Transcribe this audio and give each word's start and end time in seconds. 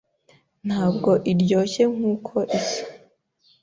Ntabwo 0.67 1.11
iryoshye 1.31 1.83
nkuko 1.93 2.35
isa. 2.59 2.81